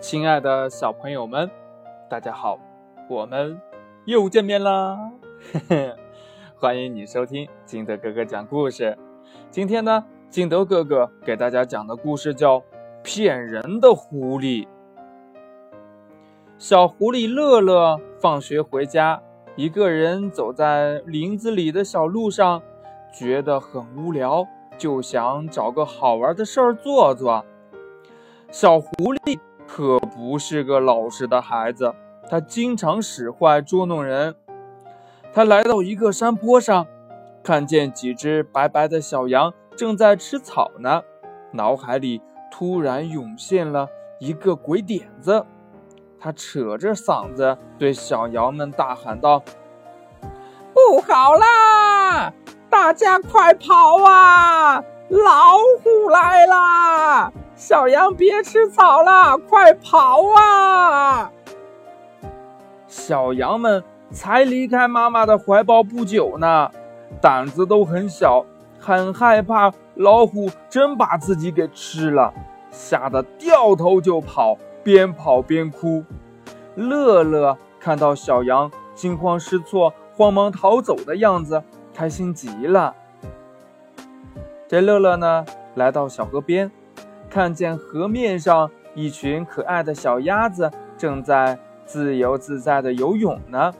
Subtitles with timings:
[0.00, 1.50] 亲爱的小朋友们，
[2.08, 2.56] 大家好，
[3.08, 3.60] 我们
[4.04, 4.96] 又见面啦！
[6.56, 8.96] 欢迎你收听金德哥哥讲故事。
[9.50, 12.60] 今天呢，金德哥哥给大家讲的故事叫
[13.02, 14.64] 《骗人的狐狸》。
[16.58, 19.20] 小狐狸乐乐放学回家，
[19.56, 22.62] 一个人走在林子里的小路上，
[23.12, 24.46] 觉得很无聊，
[24.78, 27.44] 就想找个好玩的事儿做做。
[28.52, 29.38] 小狐狸
[29.68, 31.94] 可不是个老实的孩子，
[32.28, 34.34] 他经常使坏捉弄人。
[35.32, 36.86] 他来到一个山坡上，
[37.44, 41.02] 看见几只白白的小羊正在吃草呢，
[41.52, 43.86] 脑海里突然涌现了
[44.18, 45.44] 一个鬼点子。
[46.18, 49.40] 他扯着嗓子对小羊们大喊道
[50.74, 52.32] ：“不好啦！
[52.68, 54.82] 大家快跑啊！
[55.10, 56.87] 老虎来啦！
[57.58, 61.32] 小羊别吃草了，快跑啊！”
[62.86, 63.82] 小羊们
[64.12, 66.70] 才离开妈妈的怀抱不久呢，
[67.20, 68.46] 胆子都很小，
[68.78, 72.32] 很害怕老虎真把自己给吃了，
[72.70, 74.56] 吓得掉头就跑。
[74.84, 76.02] 边跑边哭，
[76.74, 81.62] 乐乐看到小羊惊慌失措、慌忙逃走的样子，
[81.92, 82.94] 开心极了。
[84.66, 86.70] 这乐乐呢，来到小河边，
[87.38, 93.72] 看见河面上一群可爱的小鸭子正在自由自在地游泳呢。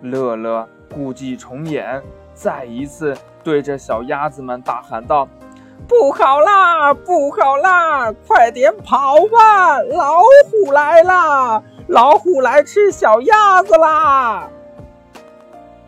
[0.00, 2.02] 乐乐故伎重演，
[2.34, 5.28] 再一次对着小鸭子们大喊道。
[5.86, 8.12] 不好啦，不好啦！
[8.26, 11.62] 快点跑吧，老虎来啦！
[11.86, 14.48] 老虎来吃小鸭子啦！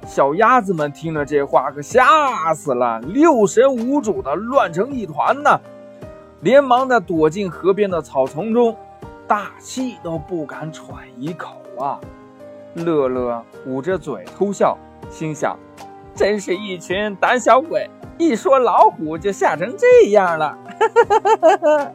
[0.07, 5.61] 小鸭子们听了这话，可吓死了，六神无主的乱成一团呢，
[6.41, 8.77] 连忙的躲进河边的草丛中，
[9.27, 11.99] 大气都不敢喘一口啊！
[12.75, 14.79] 乐乐捂着嘴偷笑，
[15.11, 15.59] 心想：
[16.15, 17.89] 真是一群胆小鬼。
[18.19, 20.59] 一说老虎就吓成这样了，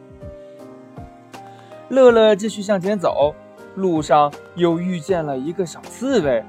[1.88, 3.34] 乐乐继续向前走，
[3.74, 6.42] 路上又遇见了一个小刺猬。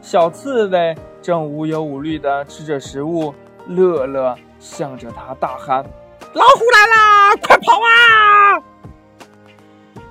[0.00, 3.34] 小刺猬正无忧无虑地吃着食物，
[3.68, 5.84] 乐乐向着它大喊
[6.34, 8.62] ：“老虎来啦，快跑啊！”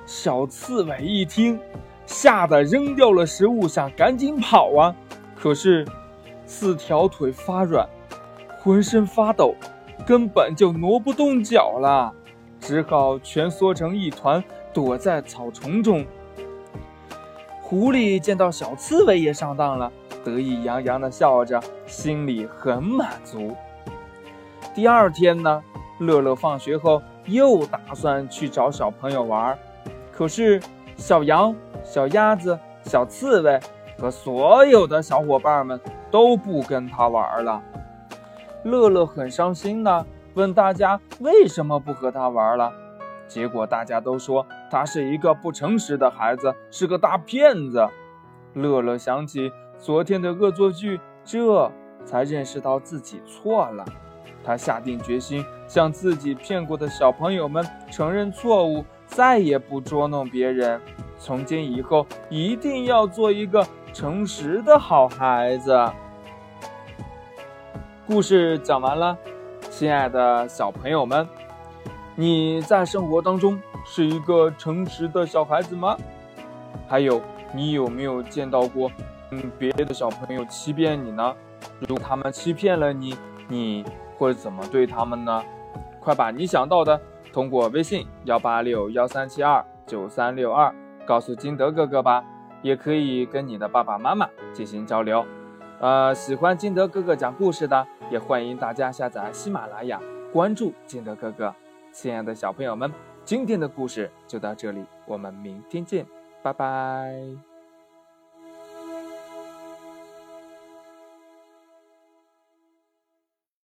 [0.06, 1.58] 小刺猬一听，
[2.06, 4.94] 吓得扔掉了食物，想赶紧跑啊，
[5.34, 5.86] 可是
[6.46, 7.88] 四条腿发软。
[8.60, 9.56] 浑身发抖，
[10.06, 12.14] 根本就挪不动脚了，
[12.60, 16.06] 只好蜷缩成一团，躲在草丛中。
[17.60, 19.90] 狐狸见到小刺猬也上当了，
[20.22, 23.56] 得意洋洋地笑着，心里很满足。
[24.72, 25.60] 第二天呢，
[25.98, 29.56] 乐乐放学后又打算去找小朋友玩，
[30.12, 30.60] 可是
[30.96, 31.54] 小羊、
[31.84, 33.60] 小鸭子、小刺猬
[33.98, 37.62] 和所有的小伙伴们都不跟他玩了。
[38.64, 40.04] 乐乐很伤心呢，
[40.34, 42.72] 问大家为什么不和他玩了。
[43.28, 47.88] 结果大家都说他是一个不诚实的孩子，是个大骗子。
[48.54, 51.70] 乐乐想起昨天的恶作剧，这
[52.04, 53.84] 才认识到自己错了。
[54.44, 60.80] 他下定决心向自己骗过的小朋友们承认错误，再也不捉弄别人。
[61.18, 65.78] 从今以后，一定要做一个诚实的好孩子。
[68.06, 69.16] 故事讲完了，
[69.70, 71.26] 亲爱的小朋友们，
[72.16, 75.96] 你在生活当中是一个诚实的小孩子吗？
[76.88, 77.22] 还有，
[77.54, 78.90] 你有没有见到过，
[79.30, 81.34] 嗯，别的小朋友欺骗你呢？
[81.78, 83.16] 如果他们欺骗了你，
[83.48, 83.84] 你
[84.22, 85.42] 会怎么对他们呢？
[86.00, 87.00] 快把你想到的
[87.32, 90.72] 通过微信幺八六幺三七二九三六二
[91.04, 92.24] 告诉金德哥哥吧，
[92.62, 95.24] 也可以跟你的爸爸妈妈进行交流。
[95.80, 100.00] 呃，喜欢金德哥哥讲故事的，也欢迎大家下载喜马拉雅，
[100.32, 101.52] 关注金德哥哥。
[101.92, 102.92] 亲爱的小朋友们，
[103.24, 106.06] 今天的故事就到这里，我们明天见，
[106.42, 107.51] 拜拜。